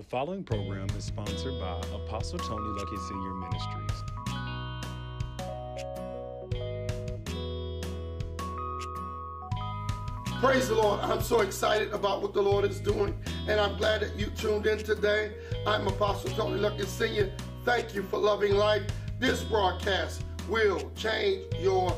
[0.00, 4.02] The following program is sponsored by Apostle Tony Luckett Senior Ministries.
[10.40, 11.00] Praise the Lord.
[11.00, 13.14] I'm so excited about what the Lord is doing,
[13.46, 15.34] and I'm glad that you tuned in today.
[15.66, 17.30] I'm Apostle Tony Luckett Sr.
[17.66, 18.84] Thank you for loving life.
[19.18, 21.94] This broadcast will change your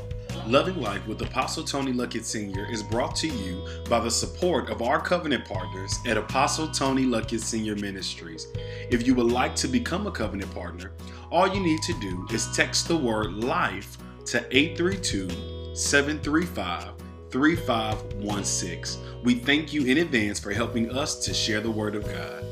[0.47, 2.69] Loving Life with Apostle Tony Luckett Sr.
[2.69, 7.39] is brought to you by the support of our covenant partners at Apostle Tony Luckett
[7.39, 8.47] Senior Ministries.
[8.89, 10.91] If you would like to become a covenant partner,
[11.31, 16.91] all you need to do is text the word LIFE to 832 735
[17.29, 19.23] 3516.
[19.23, 22.43] We thank you in advance for helping us to share the word of God.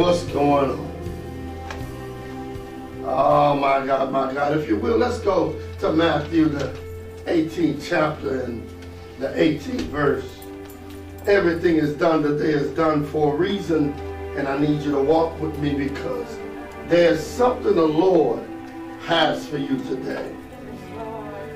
[0.00, 0.89] what's going on.
[3.04, 4.56] Oh my God, my God.
[4.56, 6.76] If you will, let's go to Matthew, the
[7.24, 8.68] 18th chapter and
[9.18, 10.38] the 18th verse.
[11.26, 13.92] Everything is done today is done for a reason,
[14.36, 16.38] and I need you to walk with me because
[16.88, 18.42] there's something the Lord
[19.06, 20.34] has for you today.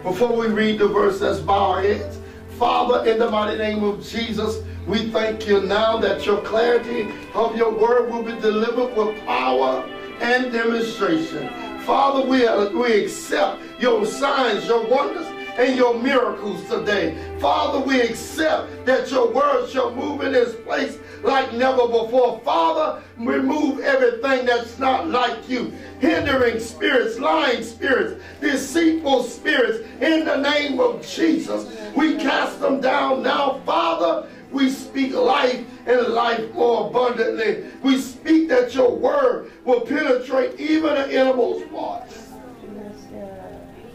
[0.03, 2.19] Before we read the verse, let's bow our heads.
[2.59, 7.57] Father, in the mighty name of Jesus, we thank you now that your clarity of
[7.57, 11.49] your word will be delivered with power and demonstration.
[11.81, 12.41] Father, we,
[12.79, 15.27] we accept your signs, your wonders,
[15.59, 17.17] and your miracles today.
[17.39, 22.41] Father, we accept that your word shall move in this place like never before.
[22.41, 25.73] Father, remove everything that's not like you.
[26.01, 31.71] Hindering spirits, lying spirits, deceitful spirits, in the name of Jesus.
[31.95, 34.29] We cast them down now, Father.
[34.51, 37.65] We speak life and life more abundantly.
[37.83, 42.31] We speak that your word will penetrate even the innermost parts.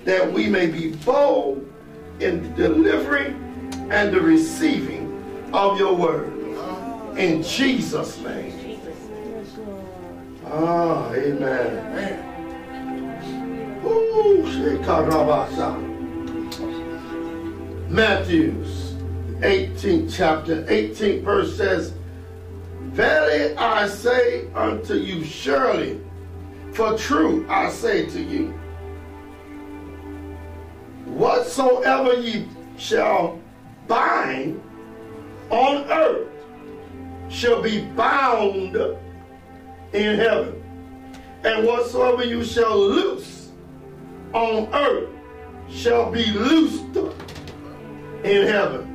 [0.05, 1.67] That we may be bold
[2.19, 3.35] in the delivering
[3.89, 6.31] and the receiving of your word.
[7.17, 8.80] In Jesus' name.
[10.45, 12.25] Ah, amen.
[17.89, 18.94] Matthew's
[19.41, 21.94] 18th chapter, 18th verse says,
[22.91, 26.01] Verily I say unto you, surely,
[26.73, 28.51] for true I say to you,
[31.05, 33.39] whatsoever ye shall
[33.88, 34.61] bind
[35.50, 36.27] on earth
[37.29, 38.75] shall be bound
[39.94, 40.63] in heaven,
[41.44, 43.50] and whatsoever you shall loose
[44.33, 45.09] on earth
[45.69, 46.95] shall be loosed
[48.23, 48.85] in heaven.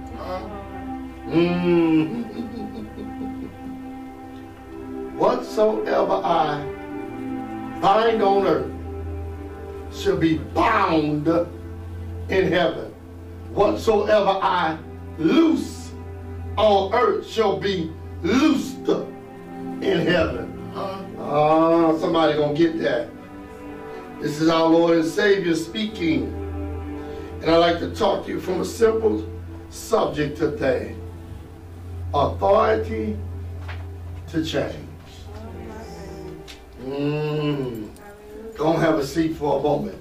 [1.29, 2.44] Mm.
[5.17, 6.61] Whatsoever I
[7.81, 8.73] bind on earth
[9.93, 11.29] shall be bound
[12.29, 12.93] in heaven.
[13.53, 14.77] Whatsoever I
[15.19, 15.93] loose
[16.57, 17.93] on earth shall be
[18.23, 20.51] loosed in heaven.
[21.21, 23.09] Ah, somebody gonna get that.
[24.21, 26.33] This is our Lord and Savior speaking.
[27.41, 29.29] And I'd like to talk to you from a simple
[29.71, 30.97] subject today.
[32.13, 33.17] Authority
[34.29, 34.94] to change.
[36.85, 37.89] Mm.
[38.61, 39.99] And have a seat for a moment.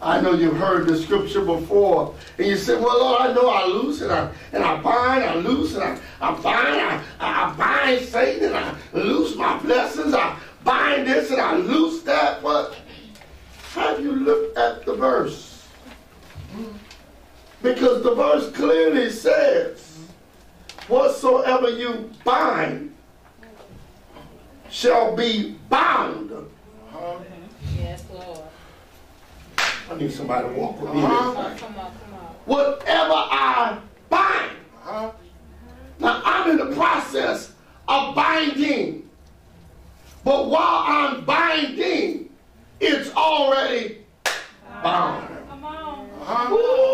[0.00, 3.66] I know you've heard the scripture before, and you said, Well, Lord, I know I
[3.66, 8.04] loose and I and I bind, I loose and I, I bind, I, I bind
[8.04, 12.42] Satan and I loose my blessings, I bind this and I loose that.
[12.42, 12.74] But
[13.74, 15.68] have you looked at the verse?
[17.62, 19.98] Because the verse clearly says,
[20.88, 22.92] Whatsoever you bind
[24.68, 26.32] shall be bound.
[27.76, 28.40] Yes, Lord.
[29.90, 31.02] I need somebody to walk with me.
[31.02, 32.34] Come on, come on, come on.
[32.46, 33.78] Whatever I
[34.08, 34.56] bind.
[36.00, 37.52] Now I'm in the process
[37.86, 39.08] of binding.
[40.24, 42.30] But while I'm binding,
[42.80, 43.98] it's already
[44.82, 45.28] bound.
[45.48, 46.52] Come on.
[46.52, 46.92] Ooh.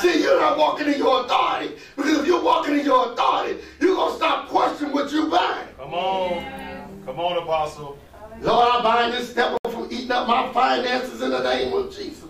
[0.00, 1.74] See, you're not walking in your authority.
[1.96, 5.68] Because if you're walking in your authority, you're going to stop questioning what you bind.
[5.76, 7.02] Come on.
[7.04, 7.98] Come on, Apostle.
[8.40, 12.24] Lord, I bind this devil from eating up my finances in the name of Jesus.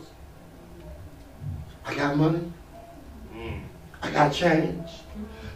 [1.88, 2.52] I got money.
[3.34, 3.62] Mm.
[4.02, 4.90] I got change.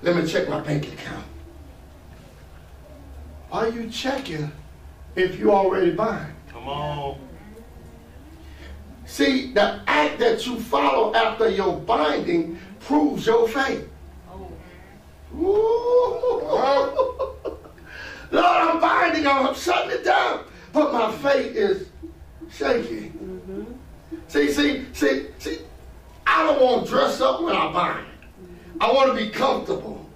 [0.01, 1.27] Let me check my bank account.
[3.51, 4.51] Why are you checking
[5.15, 6.33] if you already bind?
[6.51, 7.19] Come on.
[9.05, 13.87] See, the act that you follow after your binding proves your faith.
[14.33, 14.49] Oh.
[18.31, 20.45] Lord, I'm binding, I'm shutting it down.
[20.73, 21.89] But my faith is
[22.51, 23.13] shaky.
[24.29, 25.59] See, see, see, see,
[26.33, 28.07] I don't want to dress up when I bind.
[28.81, 30.09] I want to be comfortable.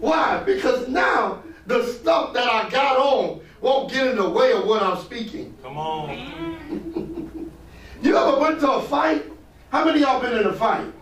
[0.00, 0.42] Why?
[0.44, 4.82] Because now the stuff that I got on won't get in the way of what
[4.82, 5.56] I'm speaking.
[5.62, 7.48] Come on.
[8.02, 9.30] You ever went to a fight?
[9.70, 10.92] How many of y'all been in a fight?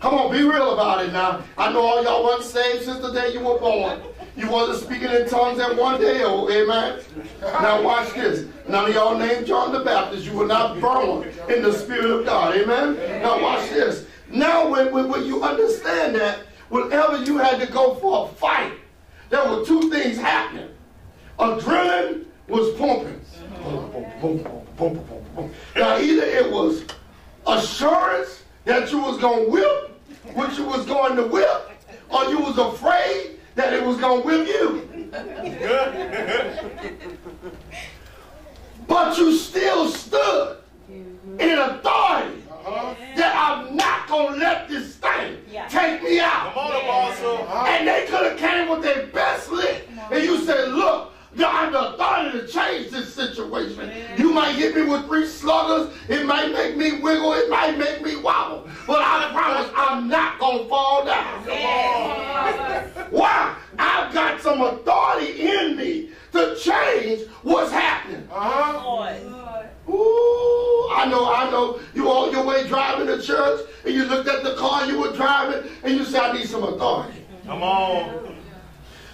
[0.00, 1.44] Come on, be real about it now.
[1.56, 4.00] I know all y'all weren't saved since the day you were born.
[4.36, 7.00] You wasn't speaking in tongues at one day oh, amen?
[7.40, 8.46] Now watch this.
[8.68, 10.24] None of y'all named John the Baptist.
[10.24, 12.96] You were not born in the Spirit of God, amen?
[13.22, 14.06] Now watch this.
[14.30, 18.72] Now when, when, when you understand that, whenever you had to go for a fight,
[19.30, 20.68] there were two things happening.
[21.38, 23.20] Adrenaline was pumping.
[25.76, 26.84] Now either it was
[27.46, 29.88] assurance that you was going to whip
[30.34, 31.70] what you was going to whip,
[32.10, 34.97] or you was afraid that it was going to whip you.
[38.86, 40.58] But you still stood
[40.88, 42.94] in authority uh-huh.
[43.16, 45.68] that I'm not going to let this thing Yeah.
[45.68, 46.54] take me out.
[46.54, 47.36] Come on, Apostle.
[47.36, 47.66] Uh-huh.
[47.68, 49.88] And they could have came with their best lick.
[50.10, 53.90] And you said, look, I have the authority to change this situation.
[54.16, 55.94] You might hit me with three sluggers.
[56.08, 57.34] It might make me wiggle.
[57.34, 58.66] It might make me wobble.
[58.86, 61.44] But I promise I'm not going to fall down.
[63.10, 63.54] Why?
[63.78, 68.26] I've got some authority in me to change what's happening.
[69.88, 71.80] Ooh, I know, I know.
[71.94, 75.12] You on your way driving to church and you looked at the car you were
[75.12, 77.24] driving and you said, I need some authority.
[77.46, 78.36] Come on.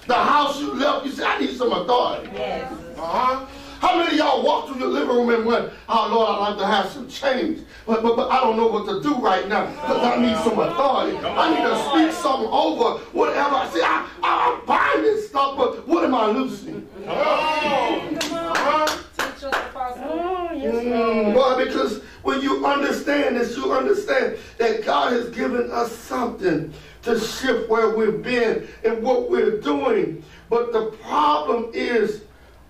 [0.07, 2.31] The house you left, you said, I need some authority.
[2.35, 2.71] Yes.
[2.97, 3.47] Uh-huh.
[3.81, 6.59] How many of y'all walked through your living room and went, oh Lord, I'd like
[6.59, 9.67] to have some change, but, but, but I don't know what to do right now
[9.67, 11.19] because I need some authority.
[11.19, 13.55] I need to speak something over whatever.
[13.57, 16.89] I see, I, I, I'm buying this stuff, but what am I losing?
[17.05, 18.89] Come on.
[19.19, 20.03] Teach us, Apostle.
[20.03, 21.65] Mm, Why?
[21.65, 26.73] Because when you understand this, you understand that God has given us something
[27.03, 30.25] to shift where we've been and what we're doing.
[30.49, 32.23] But the problem is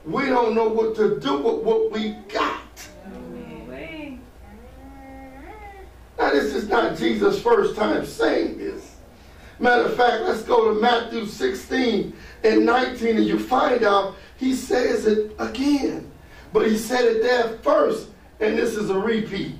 [0.04, 2.60] we don't know what to do with what we got.
[6.18, 8.96] Now, this is not Jesus' first time saying this.
[9.58, 12.12] Matter of fact, let's go to Matthew 16
[12.42, 16.10] and 19, and you find out he says it again.
[16.52, 18.08] But he said it there first,
[18.40, 19.54] and this is a repeat.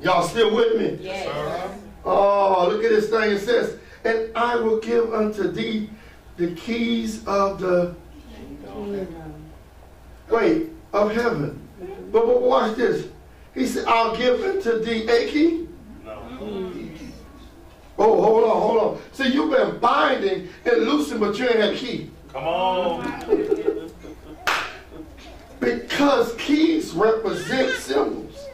[0.00, 0.98] Y'all still with me?
[1.04, 1.70] Yes.
[2.04, 3.32] Oh, look at this thing.
[3.32, 5.90] It says, And I will give unto thee
[6.36, 7.94] the keys of the
[10.30, 11.60] wait of heaven.
[12.12, 13.08] But, but watch this.
[13.54, 15.68] He said, I'll give unto thee a key.
[16.04, 16.72] No.
[17.98, 19.02] Oh, hold on, hold on.
[19.12, 22.10] See, you've been binding and loosing, but you ain't had key.
[22.32, 23.90] Come on.
[25.60, 28.46] Because keys represent symbols.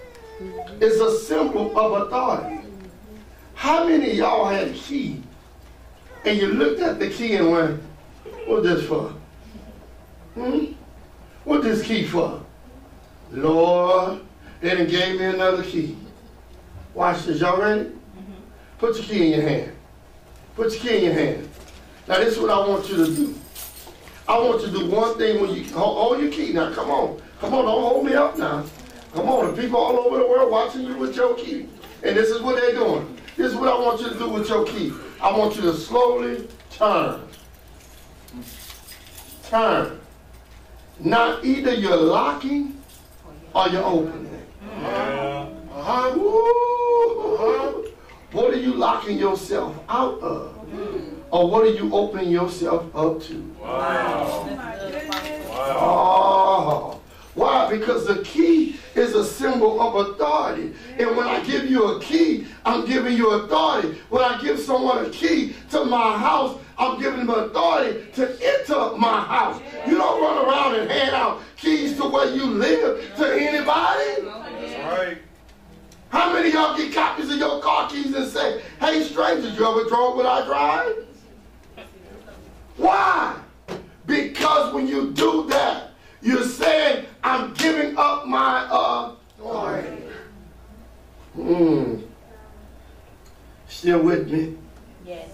[0.80, 2.66] It's a symbol of authority.
[3.54, 5.22] How many of y'all had a key
[6.24, 7.82] and you looked at the key and went,
[8.46, 9.14] what this for?
[10.34, 10.72] Hmm?
[11.44, 12.42] What this key for?
[13.30, 14.20] Lord,
[14.60, 15.96] then he gave me another key.
[16.94, 17.90] Watch this, y'all ready?
[18.78, 19.72] Put your key in your hand.
[20.56, 21.48] Put your key in your hand.
[22.08, 23.34] Now this is what I want you to do.
[24.26, 26.52] I want you to do one thing when you hold, hold your key.
[26.52, 28.64] Now come on, come on, don't hold me up now.
[29.12, 31.68] Come on, the people all over the world watching you with your key,
[32.02, 33.16] and this is what they're doing.
[33.36, 34.92] This is what I want you to do with your key.
[35.20, 37.20] I want you to slowly turn,
[39.48, 40.00] turn.
[41.00, 42.80] Now either you're locking
[43.54, 44.42] or you're opening.
[44.80, 45.48] Yeah.
[45.72, 46.18] Uh-huh.
[46.18, 47.34] Woo.
[47.34, 47.90] Uh-huh.
[48.34, 50.58] What are you locking yourself out of?
[51.30, 53.34] Or what are you opening yourself up to?
[53.60, 54.48] Wow.
[55.48, 55.76] Wow.
[55.78, 57.00] Oh,
[57.34, 57.70] why?
[57.70, 60.74] Because the key is a symbol of authority.
[60.98, 64.00] And when I give you a key, I'm giving you authority.
[64.10, 68.96] When I give someone a key to my house, I'm giving them authority to enter
[68.96, 69.62] my house.
[69.86, 74.26] You don't run around and hand out keys to where you live to anybody.
[74.26, 75.18] That's right.
[76.14, 79.68] How many of y'all get copies of your car keys and say, hey, strangers, you
[79.68, 81.06] ever drove what I drive?
[82.76, 83.36] Why?
[84.06, 85.90] Because when you do that,
[86.22, 90.04] you're saying, I'm giving up my authority.
[91.34, 91.96] Hmm.
[93.66, 94.56] Still with me?
[95.04, 95.30] Yes.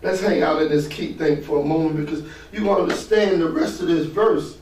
[0.00, 3.42] Let's hang out in this key thing for a moment because you want to understand
[3.42, 4.56] the rest of this verse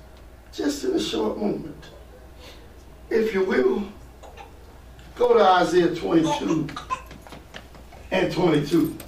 [0.52, 1.84] just in a short moment.
[3.10, 3.86] If you will,
[5.22, 6.68] go to Isaiah 22
[8.10, 8.98] and 22.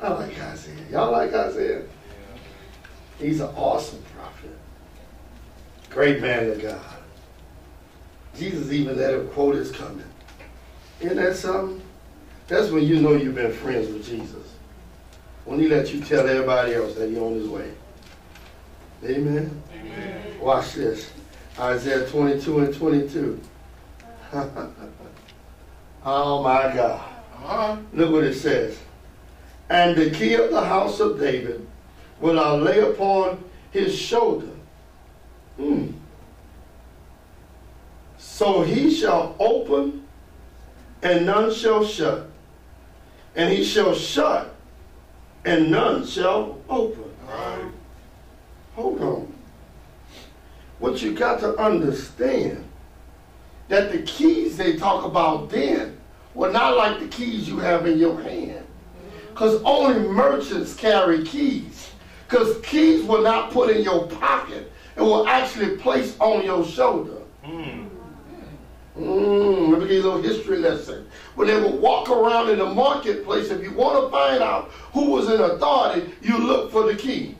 [0.00, 0.74] I like Isaiah.
[0.90, 1.82] Y'all like Isaiah?
[3.18, 4.56] He's an awesome prophet.
[5.90, 6.80] Great man of God.
[8.38, 10.04] Jesus even let him quote his coming.
[11.00, 11.82] Isn't that something?
[12.46, 14.54] That's when you know you've been friends with Jesus.
[15.44, 17.70] When he let you tell everybody else that he's on his way.
[19.04, 19.62] Amen.
[19.74, 20.40] Amen.
[20.40, 21.10] Watch this.
[21.58, 23.40] Isaiah 22 and 22.
[26.04, 27.00] oh my God.
[27.34, 27.76] Uh-huh.
[27.92, 28.78] Look what it says.
[29.70, 31.66] And the key of the house of David
[32.20, 34.50] will I lay upon his shoulder.
[35.56, 35.92] Hmm.
[38.18, 40.06] So he shall open,
[41.02, 42.28] and none shall shut.
[43.34, 44.54] And he shall shut,
[45.44, 47.10] and none shall open.
[47.26, 47.70] Right.
[48.74, 49.32] Hold on.
[50.78, 52.67] What you got to understand
[53.68, 55.98] that the keys they talk about then
[56.34, 58.66] were not like the keys you have in your hand.
[59.30, 61.90] Because only merchants carry keys.
[62.28, 67.22] Because keys were not put in your pocket and were actually placed on your shoulder.
[67.44, 67.88] Mm.
[68.98, 71.06] Mm, let me give you a little history lesson.
[71.36, 75.10] When they would walk around in the marketplace, if you want to find out who
[75.10, 77.36] was in authority, you look for the key.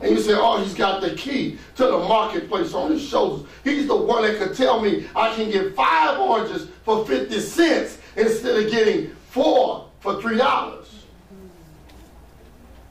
[0.00, 3.46] And you say, oh, he's got the key to the marketplace on his shoulders.
[3.64, 7.98] He's the one that could tell me I can get five oranges for 50 cents
[8.16, 10.86] instead of getting four for $3.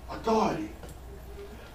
[0.09, 0.69] Authority.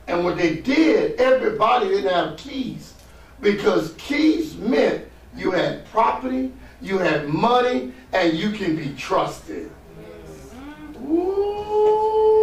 [0.06, 2.94] And what they did, everybody didn't have keys
[3.40, 9.70] because keys meant you had property, you had money, and you can be trusted.
[11.08, 12.41] Ooh.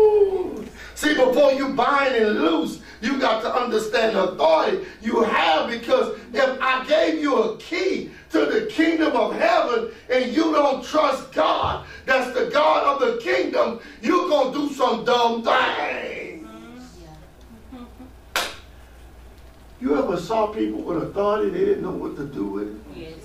[0.99, 6.19] See, before you bind and loose, you got to understand the authority you have because
[6.33, 11.31] if I gave you a key to the kingdom of heaven and you don't trust
[11.31, 16.45] God, that's the God of the kingdom, you're going to do some dumb things.
[19.79, 23.15] You ever saw people with authority, they didn't know what to do with it?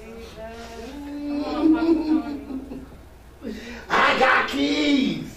[3.90, 5.33] I got keys.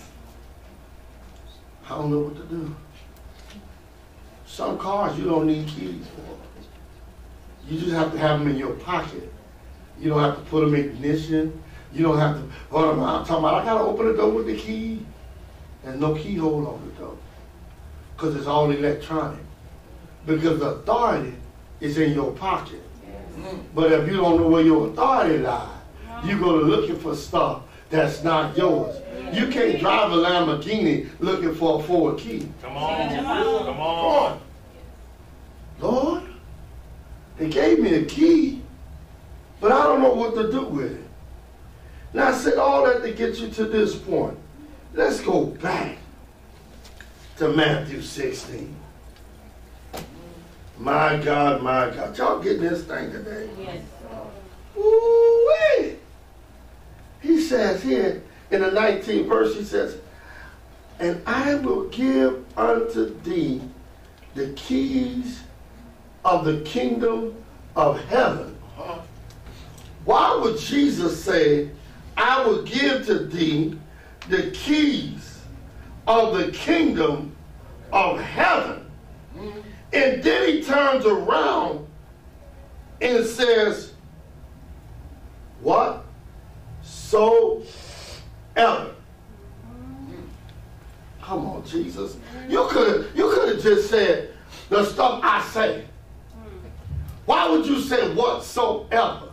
[1.87, 2.75] I don't know what to do.
[4.45, 6.37] Some cars you don't need keys for.
[7.69, 9.31] You just have to have them in your pocket.
[9.97, 11.63] You don't have to put them in ignition.
[11.93, 14.57] You don't have to run around talking about, I gotta open the door with the
[14.57, 15.05] key.
[15.83, 17.17] There's no keyhole on the door.
[18.15, 19.39] Because it's all electronic.
[20.25, 21.35] Because the authority
[21.79, 22.81] is in your pocket.
[23.73, 25.69] But if you don't know where your authority lies,
[26.25, 26.39] you uh-huh.
[26.39, 28.95] go to looking for stuff that's not yours.
[29.33, 32.47] You can't drive a Lamborghini looking for a Ford key.
[32.61, 33.15] Come on.
[33.15, 33.65] Come on.
[33.65, 34.41] Come on.
[35.79, 36.23] Lord,
[37.37, 38.61] they gave me a key,
[39.59, 41.03] but I don't know what to do with it.
[42.13, 44.37] Now I said all that to get you to this point.
[44.93, 45.97] Let's go back
[47.37, 48.75] to Matthew 16.
[50.79, 52.17] My God, my God.
[52.17, 53.49] Y'all getting this thing today?
[53.59, 53.81] Yes.
[54.77, 55.96] Ooh-wee.
[57.21, 58.21] He says here
[58.51, 59.97] in the 19th verse, he says,
[60.99, 63.61] And I will give unto thee
[64.35, 65.41] the keys
[66.23, 67.35] of the kingdom
[67.75, 68.55] of heaven.
[70.05, 71.69] Why would Jesus say,
[72.15, 73.77] I will give to thee
[74.29, 75.41] the keys
[76.07, 77.35] of the kingdom
[77.91, 78.89] of heaven?
[79.93, 81.87] And then he turns around
[83.01, 83.93] and says,
[85.61, 86.05] What?
[87.07, 87.63] So
[88.57, 88.91] ever.
[91.21, 92.17] Come on, Jesus.
[92.49, 94.31] You could you could have just said
[94.67, 95.85] the stuff I say.
[97.25, 99.29] Why would you say whatsoever?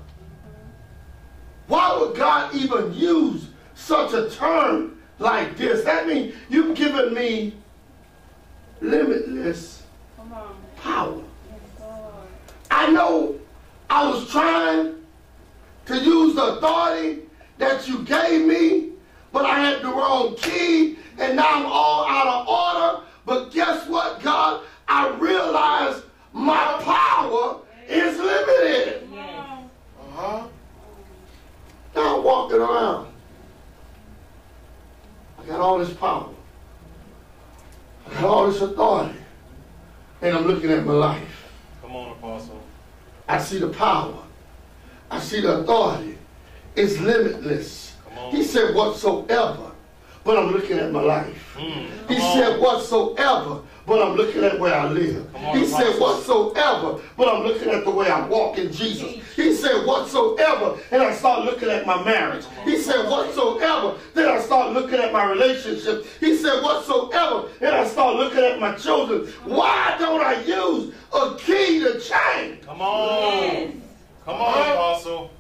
[1.67, 5.85] Why would God even use such a term like this?
[5.85, 7.55] That means you've given me
[8.81, 9.83] limitless
[10.77, 11.21] power.
[12.71, 13.41] I know
[13.91, 14.95] I was trying
[15.87, 17.24] to use the authority
[17.59, 18.91] that you gave me,
[19.33, 23.07] but I had the wrong key, and now I'm all out of order.
[23.27, 24.63] But guess what, God?
[24.87, 29.09] I realize my power is limited.
[29.13, 29.65] Yes.
[29.99, 30.47] Uh-huh.
[31.95, 33.09] Now I'm walking around.
[35.39, 36.29] I got all this power.
[38.07, 39.19] I got all this authority.
[40.23, 41.51] And I'm looking at my life.
[41.83, 42.61] Come on, Apostle.
[43.29, 44.23] I see the power.
[45.11, 46.14] I see the authority.
[46.77, 47.95] It's limitless.
[48.31, 49.71] He said whatsoever,
[50.25, 51.55] but I'm looking at my life.
[51.57, 52.09] Mm.
[52.09, 52.39] He on.
[52.39, 55.35] said whatsoever, but I'm looking at where I live.
[55.37, 59.15] On, He said whatsoever, but I'm looking at the way I walk in Jesus.
[59.37, 62.45] He said whatsoever, and I start looking at my marriage.
[62.65, 66.07] He said whatsoever, then I start looking at my relationship.
[66.19, 69.27] He said whatsoever, and I start looking at my children.
[69.45, 72.65] Why don't I use a key to change?
[72.65, 73.83] Come on.
[74.25, 75.31] Come on, Apostle.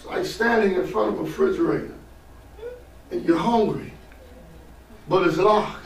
[0.00, 1.92] It's like standing in front of a refrigerator
[3.10, 3.92] and you're hungry,
[5.10, 5.84] but it's locked.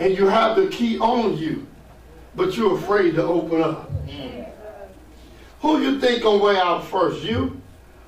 [0.00, 1.64] And you have the key on you,
[2.34, 3.88] but you're afraid to open up.
[5.60, 7.60] Who you think gonna out first, you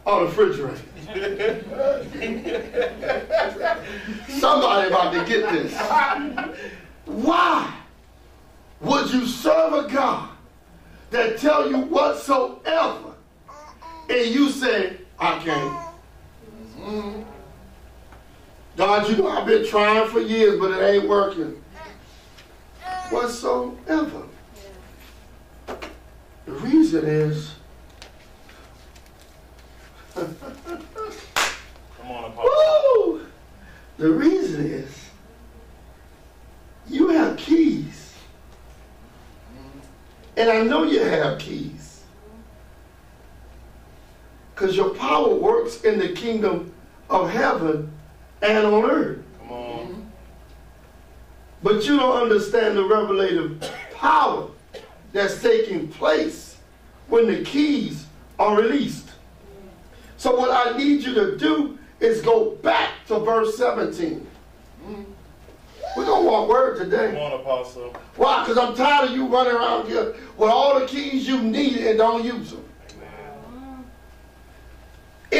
[0.04, 0.82] or the refrigerator?
[4.28, 5.72] Somebody about to get this.
[7.04, 7.74] Why
[8.80, 10.30] would you serve a God
[11.10, 13.07] that tell you whatsoever
[14.08, 15.86] and you say, I can't?
[16.78, 17.24] Mm.
[18.76, 21.62] God, you know I've been trying for years, but it ain't working.
[23.10, 24.22] Whatsoever.
[26.46, 27.54] The reason is
[30.14, 32.44] Come on, Apostle.
[32.44, 33.26] Woo!
[33.98, 35.10] The reason is
[36.88, 38.14] you have keys.
[40.36, 41.77] And I know you have keys.
[44.58, 46.72] Because your power works in the kingdom
[47.08, 47.92] of heaven
[48.42, 49.22] and on earth.
[49.38, 50.12] Come on.
[51.62, 54.48] But you don't understand the revelative power
[55.12, 56.56] that's taking place
[57.06, 58.06] when the keys
[58.40, 59.10] are released.
[60.16, 64.26] So what I need you to do is go back to verse 17.
[65.96, 67.12] We're going to walk word today.
[67.12, 67.94] Come on, Apostle.
[68.16, 68.44] Why?
[68.44, 71.96] Because I'm tired of you running around here with all the keys you need and
[71.96, 72.64] don't use them.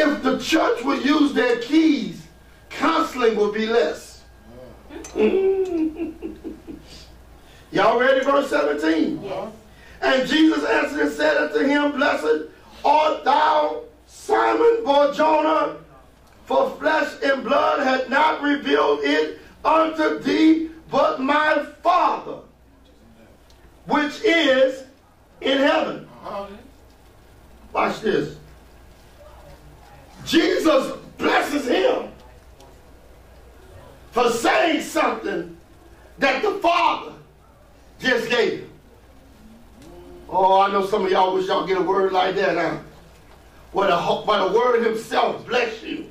[0.01, 2.25] If the church would use their keys,
[2.71, 4.23] counseling would be less.
[7.73, 8.25] Y'all ready?
[8.25, 9.25] Verse 17.
[9.25, 9.53] Yes.
[10.01, 12.45] And Jesus answered and said unto him, Blessed
[12.85, 15.79] art thou, Simon Barjona,
[16.47, 22.39] for flesh and blood had not revealed it unto thee, but my Father,
[23.87, 24.85] which is
[25.41, 26.09] in heaven.
[26.25, 26.47] Uh-huh.
[27.73, 28.39] Watch this.
[30.29, 32.11] Jesus blesses him
[34.11, 35.57] for saying something
[36.19, 37.13] that the Father
[37.99, 38.71] just gave him.
[40.29, 42.79] Oh, I know some of y'all wish y'all get a word like that, huh?
[43.73, 46.07] Where the, where the word himself bless you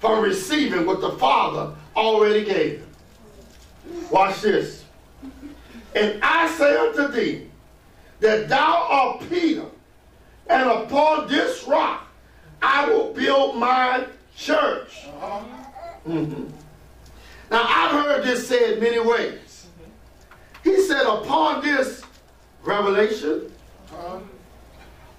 [0.00, 2.88] from receiving what the Father already gave him.
[4.10, 4.84] Watch this.
[5.94, 7.48] And I say unto thee
[8.20, 9.66] that thou art Peter,
[10.48, 12.08] and upon this rock
[12.62, 15.06] I will build my church.
[16.08, 16.50] Mhm.
[17.50, 19.66] Now I've heard this said many ways.
[20.62, 22.02] He said, upon this
[22.62, 23.52] revelation,
[23.94, 24.18] Uh-huh.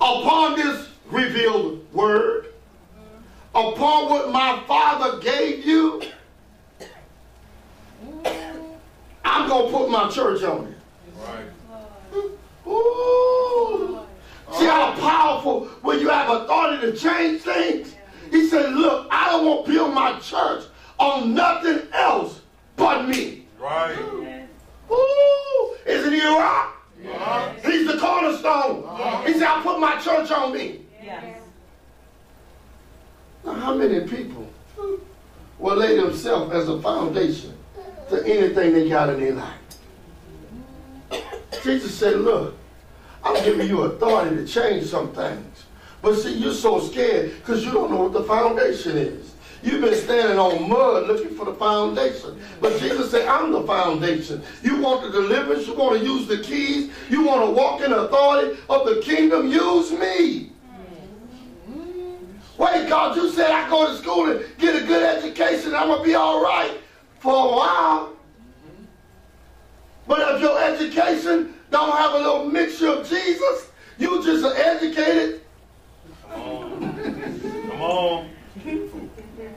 [0.01, 2.47] upon this revealed word,
[3.53, 6.01] upon what my father gave you,
[9.23, 10.77] I'm going to put my church on it.
[11.17, 11.45] Right.
[12.67, 13.99] Ooh.
[14.53, 17.95] See how powerful when you have authority to change things?
[18.31, 20.65] He said, look, I don't want to build my church
[20.99, 22.41] on nothing else
[22.75, 23.47] but me.
[23.59, 23.97] Right.
[24.91, 26.31] Ooh, isn't he a
[28.21, 28.31] rock?
[28.31, 28.83] He's the cornerstone.
[28.85, 29.23] Uh-huh.
[29.25, 30.81] He said, I put my church on me.
[31.03, 31.41] Yes.
[33.45, 34.51] Now, how many people
[35.59, 37.53] will lay themselves as a foundation
[38.09, 39.59] to anything they got in their life?
[41.63, 42.55] Jesus said, look,
[43.23, 45.65] I'm giving you authority to change some things.
[46.01, 49.34] But see, you're so scared because you don't know what the foundation is.
[49.65, 52.39] You've been standing on mud looking for the foundation.
[52.61, 54.43] But Jesus said, I'm the foundation.
[54.61, 57.91] You want the deliverance, you want to use the keys, you want to walk in
[57.91, 60.51] authority of the kingdom, use me.
[62.59, 65.99] Wait, God, you said I go to school and get a good education, I'm going
[65.99, 66.79] to be all right
[67.19, 68.15] for a while.
[70.07, 75.41] But if your education don't have a little mixture of Jesus, you just are educated.
[76.29, 77.69] Come on.
[77.69, 78.34] Come on.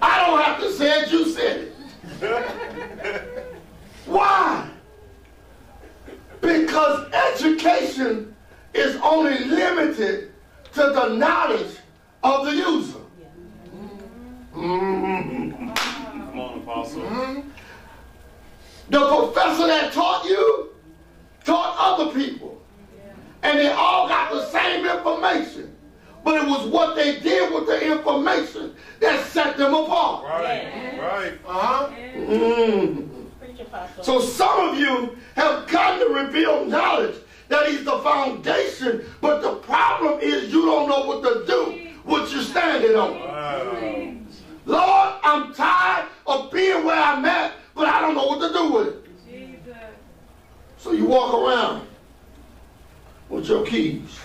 [0.00, 1.72] I don't have to say it, you said
[2.20, 3.62] it.
[4.06, 4.68] Why?
[6.40, 8.34] Because education
[8.74, 10.32] is only limited
[10.72, 11.76] to the knowledge
[12.22, 13.00] of the user.
[14.54, 15.70] Come
[16.38, 17.02] on, Apostle.
[17.02, 17.48] Mm-hmm.
[18.90, 20.70] The professor that taught you
[21.44, 22.62] taught other people.
[23.42, 25.74] And they all got the same information.
[26.28, 30.24] But it was what they did with the information that set them apart.
[30.24, 30.98] Right.
[31.00, 31.32] Right.
[31.46, 31.90] Uh-huh.
[32.14, 33.08] Mm.
[34.02, 37.14] So some of you have gotten to reveal knowledge
[37.48, 42.30] that he's the foundation, but the problem is you don't know what to do, what
[42.30, 43.18] you're standing on.
[43.20, 44.12] Wow.
[44.66, 48.72] Lord, I'm tired of being where I'm at, but I don't know what to do
[48.74, 49.04] with it.
[50.76, 51.86] So you walk around
[53.30, 54.18] with your keys.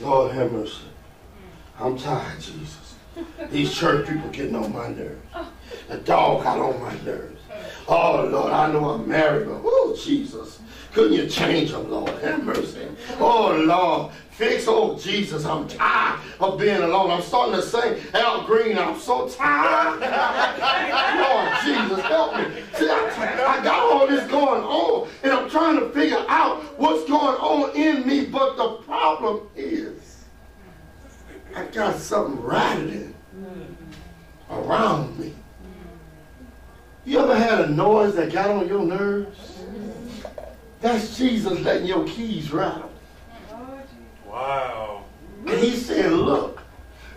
[0.00, 0.82] Lord have mercy.
[1.78, 2.94] I'm tired, Jesus.
[3.50, 5.20] These church people getting on my nerves.
[5.88, 7.40] The dog got on my nerves.
[7.88, 10.60] Oh, Lord, I know I'm married, but oh, Jesus.
[10.92, 12.10] Couldn't you change them, Lord?
[12.22, 12.86] Have mercy.
[13.18, 14.12] Oh, Lord.
[14.30, 14.96] Fix, oh,
[15.28, 15.44] Jesus.
[15.44, 17.10] I'm tired of being alone.
[17.10, 18.78] I'm starting to sing Al Green.
[18.78, 20.00] I'm so tired.
[21.20, 22.62] Lord, Jesus, help me.
[22.74, 27.06] See, I, I got all this going on, and I'm trying to figure out what's
[27.06, 30.24] going on in me, but the problem is
[31.54, 33.14] I got something rattling
[34.50, 35.34] around me.
[37.04, 39.58] You ever had a noise that got on your nerves?
[40.80, 42.87] That's Jesus letting your keys rattle.
[45.58, 46.62] And he's saying, look,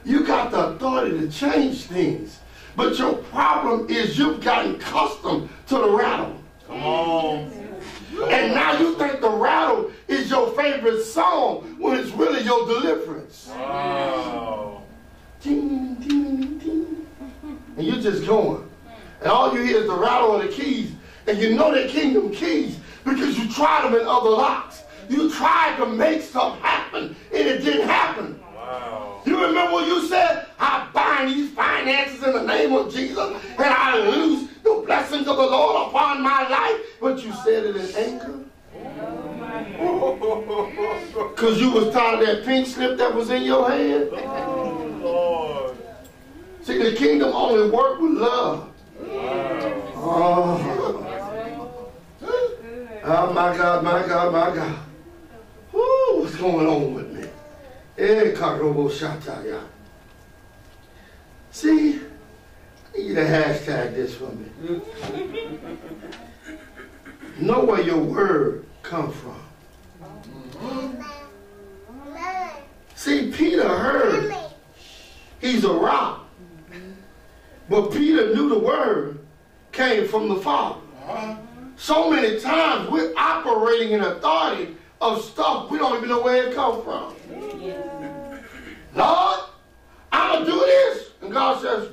[0.03, 2.39] you got the authority to change things.
[2.75, 6.41] But your problem is you've gotten accustomed to the rattle.
[6.65, 7.51] Come on.
[8.31, 13.49] And now you think the rattle is your favorite song when it's really your deliverance.
[13.49, 14.81] Wow.
[15.43, 17.07] Ding, ding, ding.
[17.77, 18.67] And you're just going.
[19.19, 20.93] And all you hear is the rattle of the keys.
[21.27, 24.81] And you know they're kingdom keys because you tried them in other locks.
[25.11, 28.39] You tried to make stuff happen and it didn't happen.
[28.55, 29.21] Wow.
[29.25, 30.45] You remember what you said?
[30.57, 35.35] I bind these finances in the name of Jesus and I lose the blessings of
[35.35, 36.79] the Lord upon my life.
[37.01, 38.39] But you said it in anger.
[41.35, 44.09] Because you was tired of that pink slip that was in your hand.
[44.13, 45.77] Oh, Lord.
[46.61, 48.69] See, the kingdom only work with love.
[48.99, 49.87] Wow.
[49.95, 51.07] Oh.
[53.03, 54.79] oh my God, my God, my God.
[56.41, 57.29] Going on with me?
[57.99, 58.35] Eh.
[61.51, 64.81] See, I need you to hashtag this for me.
[67.37, 69.39] know where your word come from.
[72.95, 74.35] See, Peter heard
[75.41, 76.27] he's a rock.
[77.69, 79.19] But Peter knew the word
[79.71, 80.81] came from the Father.
[81.75, 86.55] So many times we're operating in authority of stuff we don't even know where it
[86.55, 87.15] come from.
[88.93, 89.39] Lord,
[90.11, 91.09] I'm going to do this.
[91.21, 91.89] And God says,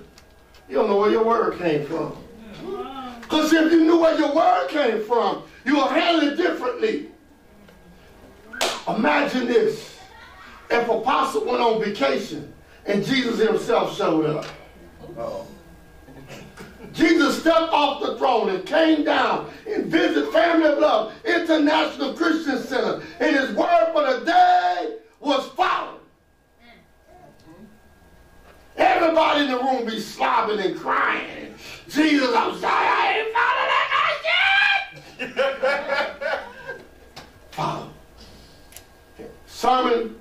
[0.69, 2.17] you don't know where your word came from.
[3.23, 7.11] Because if you knew where your word came from, you would handle it differently.
[8.89, 9.99] Imagine this.
[10.71, 12.53] If Apostle went on vacation
[12.85, 14.47] and Jesus himself showed up.
[16.99, 22.61] Jesus stepped off the throne and came down and visited Family of Love International Christian
[22.61, 23.01] Center.
[23.21, 26.01] And his word for the day was followed.
[28.77, 31.55] Everybody in the room be slobbing and crying.
[31.89, 33.69] Jesus, I'm sorry, I ain't following
[35.21, 35.55] that
[36.69, 36.83] shit.
[37.53, 37.91] Follow.
[39.47, 40.17] Sermon,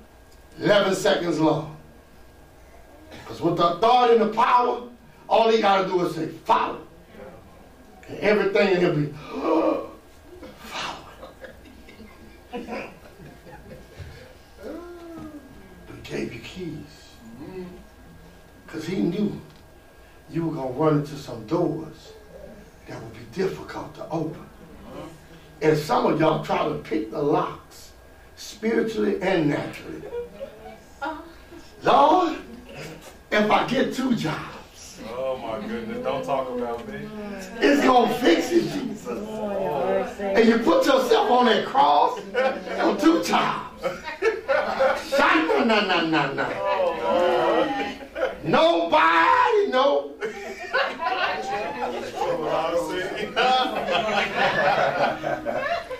[0.60, 1.76] 11 seconds long.
[3.10, 4.88] Because with the authority and the power,
[5.28, 6.80] all he got to do is say, follow.
[8.08, 9.12] And everything in him be,
[10.62, 11.00] follow.
[12.52, 12.64] he
[16.02, 17.12] gave you keys.
[18.66, 19.40] Because he knew
[20.30, 22.12] you were going to run into some doors
[22.86, 24.44] that would be difficult to open.
[25.60, 27.92] And some of y'all try to pick the locks,
[28.36, 30.02] spiritually and naturally.
[31.82, 32.38] Lord,
[33.30, 34.57] if I get two jobs,
[35.20, 36.04] Oh my goodness.
[36.04, 37.08] Don't talk about me.
[37.60, 39.08] it's to fix it, Jesus.
[40.20, 42.20] And you put yourself on that cross
[42.78, 43.82] on two jobs.
[45.10, 46.48] Shine, no, no, no, no.
[48.44, 50.12] Nobody, no.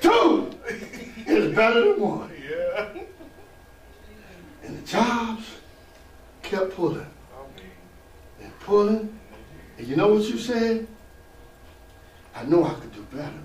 [0.00, 0.50] Two
[1.26, 2.31] is better than one.
[2.48, 2.88] yeah.
[4.62, 5.42] And the jobs
[6.42, 7.07] kept pulling
[8.68, 9.18] pulling.
[9.78, 10.87] And you know what you said?
[12.35, 13.42] I know I could do better,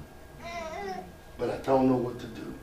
[1.38, 2.54] but I don't know what to do.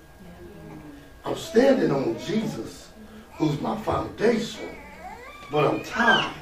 [1.24, 2.90] I'm standing on Jesus,
[3.34, 4.68] who's my foundation,
[5.50, 6.34] but I'm tired.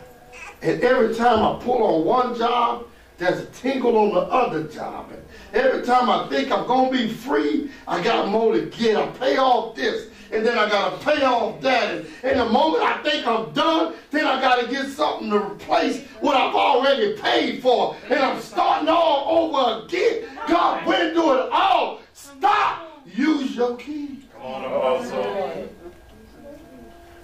[0.61, 5.11] And every time I pull on one job, there's a tingle on the other job.
[5.13, 5.23] And
[5.55, 8.97] every time I think I'm going to be free, I got more to get.
[8.97, 11.95] I pay off this, and then I got to pay off that.
[11.95, 15.39] And, and the moment I think I'm done, then I got to get something to
[15.39, 17.97] replace what I've already paid for.
[18.09, 20.25] And I'm starting all over again.
[20.49, 22.01] God, when do it all?
[22.13, 23.03] Stop.
[23.07, 24.21] Use your key.
[24.33, 25.69] Come on, Apostle.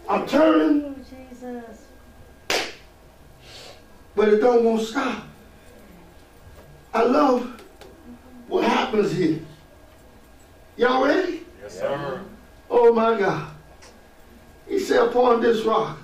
[0.08, 1.04] I'm turning,
[4.14, 5.24] but it don't want to stop.
[6.92, 7.62] I love
[8.48, 9.40] what happens here?
[10.76, 11.44] Y'all ready?
[11.62, 12.20] Yes, sir.
[12.70, 13.50] Oh my God.
[14.68, 15.98] He said, Upon this rock,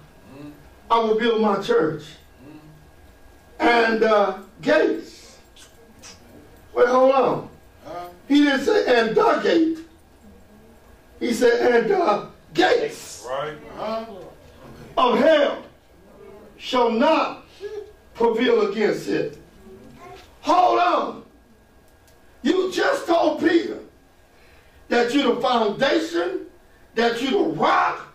[0.91, 2.03] I will build my church.
[3.59, 5.39] And uh, gates.
[6.75, 7.49] Wait, hold on.
[8.29, 9.79] He didn't say, and the gate.
[11.19, 13.57] He said, and gates Right?
[14.97, 15.63] of hell
[16.57, 17.45] shall not
[18.15, 19.39] prevail against it.
[20.43, 21.23] Hold on.
[22.43, 23.79] You just told Peter
[24.89, 26.47] that you're the foundation,
[26.95, 28.13] that you're the rock,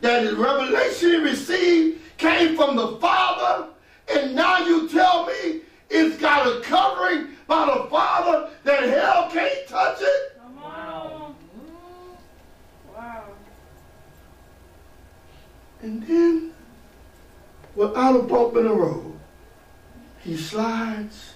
[0.00, 3.68] that the revelation he received came from the Father,
[4.12, 9.68] and now you tell me it's got a covering by the Father that hell can't
[9.68, 10.40] touch it?
[10.56, 11.34] Wow.
[12.94, 13.24] Wow.
[15.82, 16.52] And then,
[17.74, 19.18] without a bump in the road,
[20.20, 21.34] he slides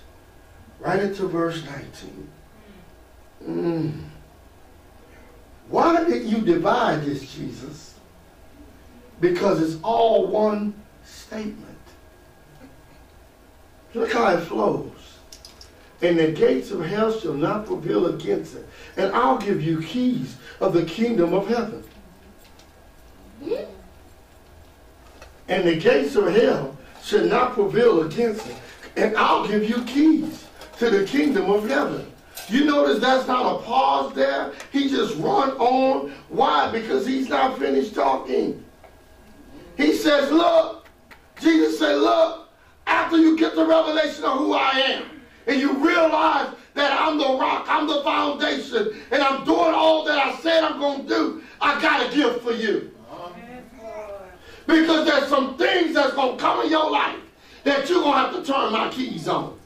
[0.79, 2.29] right into verse 19.
[3.45, 4.05] Mm.
[5.69, 7.95] Why did you divide this, Jesus?
[9.21, 10.75] Because it's all one
[11.05, 11.63] statement.
[13.95, 14.93] Look how it flows.
[16.03, 18.69] And the gates of hell shall not prevail against it.
[18.97, 21.83] And I'll give you keys of the kingdom of heaven.
[25.49, 28.57] and the gates of hell should not prevail against it.
[28.97, 30.47] And I'll give you keys
[30.79, 32.13] to the kingdom of heaven.
[32.49, 34.53] You notice that's not a pause there.
[34.73, 36.13] He just run on.
[36.29, 36.71] Why?
[36.71, 38.65] Because he's not finished talking.
[39.77, 40.87] He says, look,
[41.41, 42.49] Jesus said, look,
[42.87, 47.37] after you get the revelation of who I am, and you realize that I'm the
[47.39, 51.43] rock, I'm the foundation, and I'm doing all that I said I'm going to do,
[51.61, 52.93] I got a gift for you.
[54.67, 57.21] Because there's some things that's going to come in your life
[57.65, 59.59] that you're going to have to turn my keys on.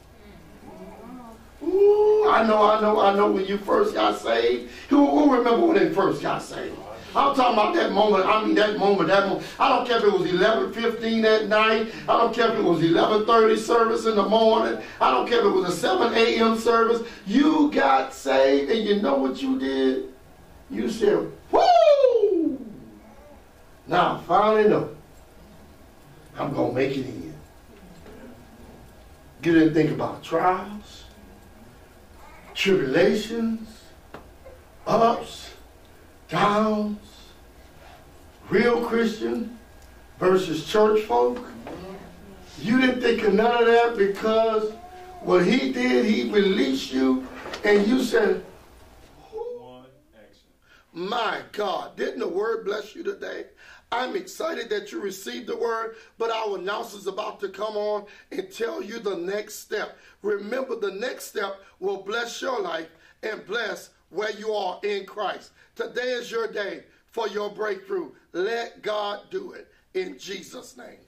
[1.63, 4.71] Ooh, I know, I know, I know when you first got saved.
[4.89, 6.75] Who, who remember when they first got saved?
[7.13, 8.25] I'm talking about that moment.
[8.25, 9.45] I mean, that moment, that moment.
[9.59, 11.93] I don't care if it was 11:15 at night.
[12.07, 14.81] I don't care if it was 11:30 service in the morning.
[15.01, 16.57] I don't care if it was a 7 a.m.
[16.57, 17.05] service.
[17.27, 20.05] You got saved, and you know what you did?
[20.69, 22.57] You said, "Woo!"
[23.87, 24.89] Now finally know.
[26.37, 27.21] I'm gonna make it in.
[29.43, 30.80] You didn't think about trials,
[32.61, 33.85] tribulations,
[34.85, 35.49] ups,
[36.29, 36.99] downs,
[38.51, 39.57] real Christian
[40.19, 41.43] versus church folk.
[42.59, 44.73] You didn't think of none of that because
[45.21, 47.27] what he did, he released you,
[47.63, 48.45] and you said,
[49.31, 50.51] One action.
[50.93, 53.45] my God, didn't the word bless you today?
[53.91, 58.49] I'm excited that you received the word, but our announcer's about to come on and
[58.49, 59.97] tell you the next step.
[60.21, 62.87] Remember, the next step will bless your life
[63.21, 65.51] and bless where you are in Christ.
[65.75, 68.11] Today is your day for your breakthrough.
[68.31, 70.99] Let God do it in Jesus' name.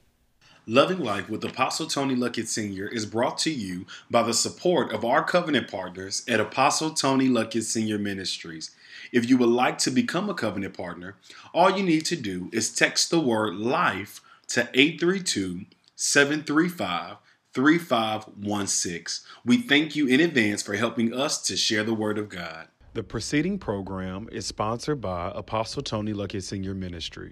[0.65, 2.88] Loving Life with Apostle Tony Luckett Sr.
[2.88, 7.63] is brought to you by the support of our covenant partners at Apostle Tony Luckett
[7.63, 7.98] Sr.
[7.98, 8.72] Ministries.
[9.13, 11.15] If you would like to become a covenant partner,
[11.54, 17.17] all you need to do is text the word LIFE to 832 735
[17.54, 19.23] 3516.
[19.45, 22.69] We thank you in advance for helping us to share the word of God.
[22.95, 26.73] The preceding program is sponsored by Apostle Tony Luckett Sr.
[26.73, 27.32] Ministries.